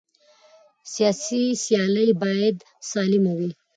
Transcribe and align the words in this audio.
سیاسي 0.93 1.43
سیالۍ 1.63 2.09
باید 2.21 2.55
سالمه 2.91 3.33
وي 3.37 3.49